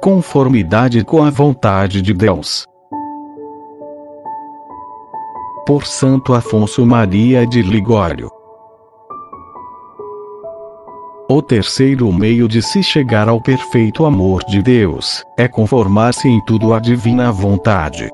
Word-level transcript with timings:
Conformidade 0.00 1.04
com 1.04 1.22
a 1.22 1.28
vontade 1.28 2.00
de 2.00 2.14
Deus. 2.14 2.66
Por 5.66 5.84
Santo 5.86 6.32
Afonso 6.32 6.86
Maria 6.86 7.46
de 7.46 7.60
Ligório. 7.60 8.30
O 11.28 11.42
terceiro 11.42 12.10
meio 12.12 12.48
de 12.48 12.62
se 12.62 12.82
chegar 12.82 13.28
ao 13.28 13.40
perfeito 13.40 14.04
amor 14.06 14.42
de 14.44 14.62
Deus 14.62 15.22
é 15.36 15.46
conformar-se 15.46 16.26
em 16.26 16.44
tudo 16.44 16.72
à 16.72 16.80
divina 16.80 17.30
vontade. 17.30 18.10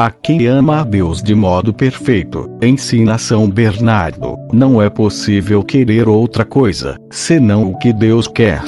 A 0.00 0.10
quem 0.10 0.46
ama 0.46 0.80
a 0.80 0.82
Deus 0.82 1.22
de 1.22 1.34
modo 1.34 1.74
perfeito, 1.74 2.48
ensina 2.62 3.18
São 3.18 3.46
Bernardo, 3.50 4.34
não 4.50 4.80
é 4.80 4.88
possível 4.88 5.62
querer 5.62 6.08
outra 6.08 6.42
coisa, 6.42 6.96
senão 7.10 7.70
o 7.70 7.76
que 7.76 7.92
Deus 7.92 8.26
quer. 8.26 8.62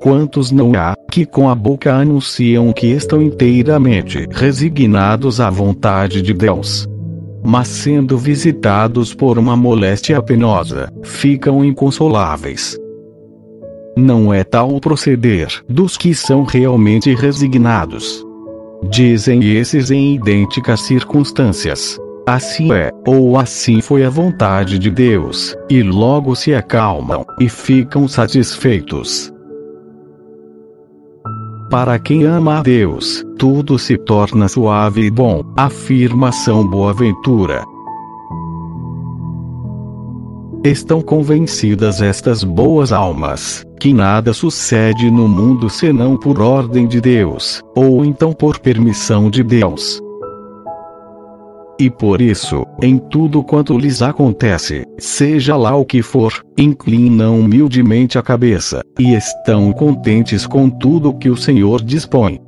Quantos 0.00 0.52
não 0.52 0.70
há, 0.76 0.94
que 1.10 1.26
com 1.26 1.48
a 1.48 1.54
boca 1.56 1.92
anunciam 1.92 2.72
que 2.72 2.86
estão 2.86 3.20
inteiramente 3.20 4.28
resignados 4.30 5.40
à 5.40 5.50
vontade 5.50 6.22
de 6.22 6.32
Deus, 6.32 6.86
mas 7.42 7.66
sendo 7.66 8.16
visitados 8.16 9.12
por 9.12 9.36
uma 9.36 9.56
moléstia 9.56 10.22
penosa, 10.22 10.88
ficam 11.02 11.64
inconsoláveis. 11.64 12.78
Não 13.96 14.32
é 14.32 14.42
tal 14.42 14.74
o 14.74 14.80
proceder 14.80 15.62
dos 15.68 15.98
que 15.98 16.14
são 16.14 16.44
realmente 16.44 17.14
resignados. 17.14 18.24
Dizem 18.90 19.54
esses 19.54 19.90
em 19.90 20.14
idênticas 20.14 20.80
circunstâncias. 20.80 21.98
Assim 22.26 22.72
é, 22.72 22.90
ou 23.06 23.36
assim 23.36 23.80
foi 23.80 24.04
a 24.04 24.10
vontade 24.10 24.78
de 24.78 24.90
Deus, 24.90 25.54
e 25.68 25.82
logo 25.82 26.34
se 26.34 26.54
acalmam, 26.54 27.24
e 27.38 27.48
ficam 27.48 28.08
satisfeitos. 28.08 29.32
Para 31.68 31.98
quem 31.98 32.24
ama 32.24 32.58
a 32.58 32.62
Deus, 32.62 33.24
tudo 33.38 33.78
se 33.78 33.98
torna 33.98 34.46
suave 34.46 35.02
e 35.02 35.10
bom. 35.10 35.42
Afirmação 35.56 36.66
Boaventura. 36.66 37.64
Estão 40.64 41.02
convencidas 41.02 42.00
estas 42.00 42.44
boas 42.44 42.92
almas, 42.92 43.66
que 43.80 43.92
nada 43.92 44.32
sucede 44.32 45.10
no 45.10 45.26
mundo 45.26 45.68
senão 45.68 46.16
por 46.16 46.40
ordem 46.40 46.86
de 46.86 47.00
Deus, 47.00 47.60
ou 47.74 48.04
então 48.04 48.32
por 48.32 48.60
permissão 48.60 49.28
de 49.28 49.42
Deus. 49.42 50.00
E 51.80 51.90
por 51.90 52.22
isso, 52.22 52.64
em 52.80 52.96
tudo 52.96 53.42
quanto 53.42 53.76
lhes 53.76 54.02
acontece, 54.02 54.86
seja 54.98 55.56
lá 55.56 55.74
o 55.74 55.84
que 55.84 56.00
for, 56.00 56.32
inclinam 56.56 57.40
humildemente 57.40 58.16
a 58.16 58.22
cabeça, 58.22 58.82
e 59.00 59.16
estão 59.16 59.72
contentes 59.72 60.46
com 60.46 60.70
tudo 60.70 61.18
que 61.18 61.28
o 61.28 61.36
Senhor 61.36 61.82
dispõe. 61.82 62.40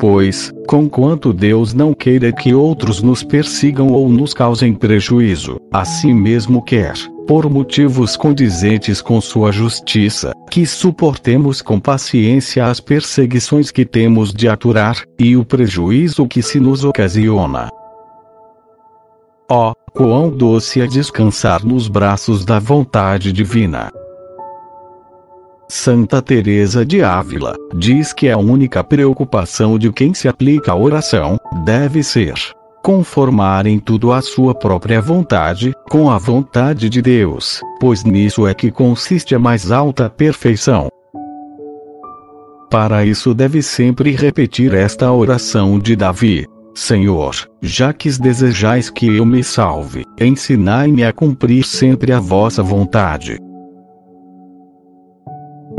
Pois, 0.00 0.50
conquanto 0.66 1.30
Deus 1.30 1.74
não 1.74 1.92
queira 1.92 2.32
que 2.32 2.54
outros 2.54 3.02
nos 3.02 3.22
persigam 3.22 3.88
ou 3.88 4.08
nos 4.08 4.32
causem 4.32 4.72
prejuízo, 4.72 5.60
assim 5.70 6.14
mesmo 6.14 6.62
quer, 6.62 6.94
por 7.28 7.50
motivos 7.50 8.16
condizentes 8.16 9.02
com 9.02 9.20
sua 9.20 9.52
justiça, 9.52 10.32
que 10.50 10.64
suportemos 10.64 11.60
com 11.60 11.78
paciência 11.78 12.64
as 12.64 12.80
perseguições 12.80 13.70
que 13.70 13.84
temos 13.84 14.32
de 14.32 14.48
aturar, 14.48 15.04
e 15.18 15.36
o 15.36 15.44
prejuízo 15.44 16.26
que 16.26 16.40
se 16.40 16.58
nos 16.58 16.82
ocasiona. 16.82 17.68
Ó, 19.50 19.72
oh, 19.72 19.92
quão 19.92 20.30
doce 20.30 20.80
é 20.80 20.86
descansar 20.86 21.62
nos 21.62 21.88
braços 21.88 22.42
da 22.46 22.58
vontade 22.58 23.34
divina. 23.34 23.92
Santa 25.70 26.20
Teresa 26.20 26.84
de 26.84 27.00
Ávila 27.00 27.54
diz 27.76 28.12
que 28.12 28.28
a 28.28 28.36
única 28.36 28.82
preocupação 28.82 29.78
de 29.78 29.92
quem 29.92 30.12
se 30.12 30.26
aplica 30.26 30.72
à 30.72 30.76
oração 30.76 31.38
deve 31.64 32.02
ser 32.02 32.34
conformar 32.82 33.66
em 33.66 33.78
tudo 33.78 34.12
a 34.12 34.20
sua 34.20 34.52
própria 34.52 35.00
vontade 35.00 35.72
com 35.88 36.10
a 36.10 36.18
vontade 36.18 36.88
de 36.88 37.00
Deus, 37.00 37.60
pois 37.78 38.02
nisso 38.02 38.48
é 38.48 38.54
que 38.54 38.68
consiste 38.70 39.32
a 39.32 39.38
mais 39.38 39.70
alta 39.70 40.10
perfeição. 40.10 40.88
Para 42.68 43.04
isso 43.04 43.32
deve 43.32 43.62
sempre 43.62 44.10
repetir 44.10 44.74
esta 44.74 45.12
oração 45.12 45.78
de 45.78 45.94
Davi: 45.94 46.48
Senhor, 46.74 47.48
já 47.62 47.92
que 47.92 48.10
desejais 48.18 48.90
que 48.90 49.06
eu 49.06 49.24
me 49.24 49.44
salve, 49.44 50.04
ensinai-me 50.20 51.04
a 51.04 51.12
cumprir 51.12 51.64
sempre 51.64 52.12
a 52.12 52.18
vossa 52.18 52.60
vontade. 52.60 53.38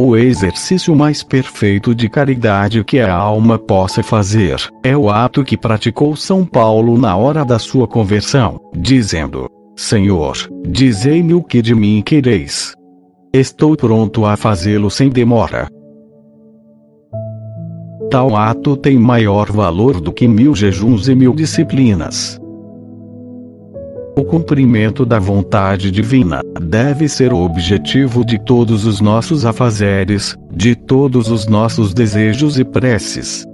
O 0.04 0.18
exercício 0.18 0.96
mais 0.96 1.22
perfeito 1.22 1.94
de 1.94 2.10
caridade 2.10 2.84
que 2.84 3.00
a 3.00 3.14
alma 3.14 3.60
possa 3.60 4.02
fazer 4.02 4.58
é 4.84 4.98
o 4.98 5.12
ato 5.12 5.44
que 5.44 5.56
praticou 5.56 6.16
São 6.16 6.44
Paulo 6.44 6.98
na 6.98 7.16
hora 7.16 7.46
da 7.46 7.60
sua 7.60 7.88
conversão, 7.88 8.60
dizendo: 8.76 9.48
Senhor, 9.76 10.36
dizei-me 10.68 11.36
o 11.36 11.44
que 11.44 11.62
de 11.62 11.76
mim 11.76 12.02
quereis. 12.04 12.74
Estou 13.32 13.78
pronto 13.78 14.26
a 14.26 14.36
fazê-lo 14.36 14.90
sem 14.90 15.08
demora. 15.08 15.68
Tal 18.10 18.36
ato 18.36 18.76
tem 18.76 18.98
maior 18.98 19.52
valor 19.52 20.02
do 20.02 20.12
que 20.12 20.28
mil 20.28 20.56
jejuns 20.56 21.10
e 21.10 21.14
mil 21.14 21.36
disciplinas. 21.36 22.41
O 24.18 24.26
cumprimento 24.26 25.06
da 25.06 25.20
vontade 25.20 25.90
divina 25.90 26.42
deve 26.62 27.08
ser 27.08 27.32
o 27.32 27.38
objetivo 27.38 28.26
de 28.26 28.38
todos 28.38 28.86
os 28.86 29.00
nossos 29.00 29.46
afazeres, 29.46 30.38
de 30.52 30.76
todos 30.76 31.32
os 31.32 31.48
nossos 31.48 31.94
desejos 31.94 32.60
e 32.60 32.66
preces. 32.66 33.46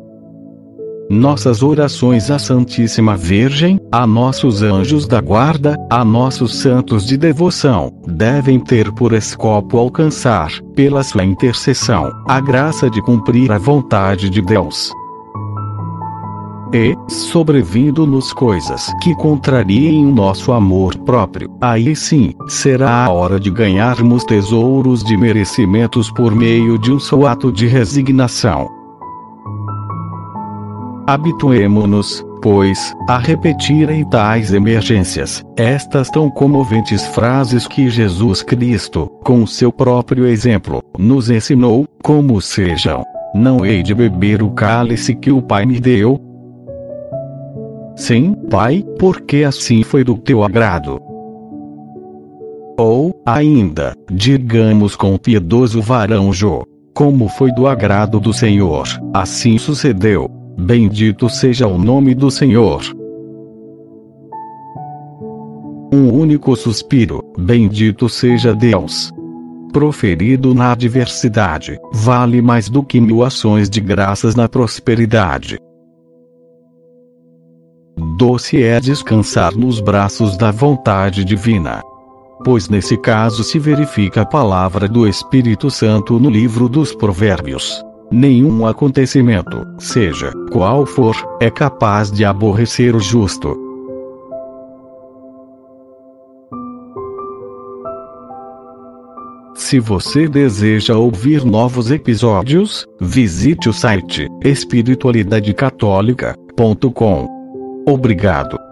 Nossas 1.09 1.62
orações 1.62 2.31
à 2.31 2.40
Santíssima 2.40 3.16
Virgem, 3.16 3.79
a 3.91 4.06
nossos 4.07 4.63
anjos 4.63 5.07
da 5.07 5.22
guarda, 5.22 5.78
a 5.90 6.03
nossos 6.03 6.56
santos 6.56 7.06
de 7.06 7.18
devoção, 7.18 7.94
devem 8.07 8.59
ter 8.59 8.91
por 8.91 9.13
escopo 9.13 9.78
alcançar, 9.78 10.51
pela 10.75 11.03
sua 11.03 11.24
intercessão, 11.24 12.12
a 12.28 12.41
graça 12.41 12.89
de 12.89 13.01
cumprir 13.03 13.51
a 13.51 13.57
vontade 13.59 14.29
de 14.29 14.41
Deus. 14.41 14.91
E, 16.73 16.95
sobrevindo-nos 17.07 18.33
coisas 18.33 18.91
que 19.01 19.16
contrariem 19.16 20.05
o 20.05 20.13
nosso 20.13 20.51
amor 20.51 20.97
próprio, 20.97 21.50
aí 21.61 21.95
sim, 21.95 22.33
será 22.47 23.05
a 23.05 23.09
hora 23.09 23.39
de 23.39 23.50
ganharmos 23.50 24.25
tesouros 24.25 25.01
de 25.03 25.16
merecimentos 25.16 26.11
por 26.11 26.35
meio 26.35 26.77
de 26.77 26.91
um 26.91 27.00
só 27.00 27.25
ato 27.25 27.51
de 27.51 27.67
resignação. 27.67 28.67
Habituemo-nos, 31.07 32.22
pois, 32.41 32.94
a 33.07 33.17
repetir 33.17 33.89
em 33.89 34.03
tais 34.03 34.51
emergências, 34.51 35.41
estas 35.56 36.09
tão 36.09 36.29
comoventes 36.29 37.07
frases 37.07 37.66
que 37.66 37.89
Jesus 37.89 38.44
Cristo, 38.44 39.09
com 39.23 39.47
seu 39.47 39.72
próprio 39.72 40.27
exemplo, 40.27 40.83
nos 41.00 41.29
ensinou, 41.29 41.88
como 42.03 42.41
sejam. 42.41 43.06
Não 43.33 43.66
hei 43.66 43.81
de 43.83 43.94
beber 43.94 44.44
o 44.44 44.50
cálice 44.50 45.16
que 45.16 45.31
o 45.31 45.41
Pai 45.41 45.66
me 45.66 45.79
deu, 45.79 46.19
Sim, 47.97 48.35
Pai, 48.50 48.85
porque 49.00 49.44
assim 49.44 49.81
foi 49.81 50.03
do 50.03 50.16
teu 50.16 50.44
agrado. 50.44 51.02
Ou, 52.80 53.12
ainda, 53.25 53.94
digamos 54.09 54.96
com 54.96 55.16
o 55.16 55.19
piedoso 55.19 55.81
varão 55.81 56.31
Jó, 56.31 56.62
como 56.94 57.28
foi 57.28 57.52
do 57.52 57.66
agrado 57.66 58.19
do 58.19 58.31
Senhor, 58.31 58.88
assim 59.12 59.57
sucedeu. 59.57 60.30
Bendito 60.59 61.27
seja 61.27 61.68
o 61.68 61.75
nome 61.77 62.13
do 62.13 62.30
Senhor. 62.30 62.83
Um 65.92 66.12
único 66.13 66.56
suspiro, 66.56 67.24
bendito 67.36 68.07
seja 68.07 68.54
Deus. 68.54 69.12
Proferido 69.74 70.54
na 70.54 70.74
adversidade, 70.74 71.80
vale 71.92 72.44
mais 72.44 72.69
do 72.69 72.83
que 72.83 73.01
mil 73.01 73.24
ações 73.24 73.68
de 73.68 73.81
graças 73.81 74.36
na 74.36 74.48
prosperidade. 74.48 75.57
Doce 78.18 78.64
é 78.64 78.80
descansar 78.80 79.56
nos 79.56 79.80
braços 79.80 80.36
da 80.36 80.50
vontade 80.50 81.24
divina. 81.24 81.84
Pois 82.44 82.68
nesse 82.68 82.98
caso 82.98 83.44
se 83.44 83.60
verifica 83.60 84.22
a 84.22 84.25
palavra 84.25 84.88
do 84.88 85.08
Espírito 85.08 85.69
Santo 85.69 86.19
no 86.19 86.28
livro 86.28 86.68
dos 86.68 86.96
Provérbios. 86.96 87.84
Nenhum 88.12 88.66
acontecimento, 88.66 89.64
seja 89.78 90.31
qual 90.52 90.84
for, 90.84 91.16
é 91.40 91.52
capaz 91.52 92.12
de 92.12 92.25
aborrecer 92.25 92.96
o 92.96 93.00
justo. 93.00 93.56
Se 99.54 99.80
você 99.80 100.28
deseja 100.28 100.96
ouvir 100.96 101.46
novos 101.46 101.92
episódios, 101.92 102.88
visite 103.00 103.69
o 103.69 103.74
site 103.74 104.28
Espiritualidade 104.44 105.54
Católica 105.54 106.36
gmail.com. 106.58 107.37
Obrigado. 107.89 108.67